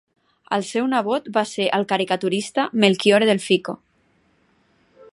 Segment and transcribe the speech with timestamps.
[0.55, 3.81] El seu nebot va ser el caricaturista Melchiorre Delfico.